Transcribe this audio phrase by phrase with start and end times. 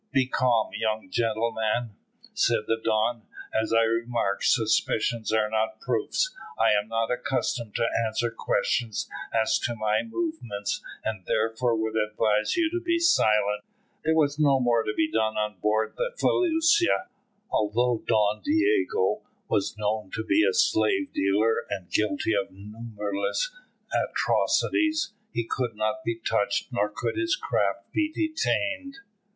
[0.11, 1.91] "Be calm, young gentleman,"
[2.33, 3.21] said the Don.
[3.53, 6.35] "As I remarked, suspicions are not proofs.
[6.57, 12.55] I am not accustomed to answer questions as to my movements, and therefore would advise
[12.57, 13.63] you to be silent."
[14.03, 17.07] There was no more to be done on board the felucca.
[17.51, 23.55] Although Don Diogo was known to be a slave dealer and guilty of numberless
[23.93, 28.95] atrocities, he could not be touched, nor could his craft be detained.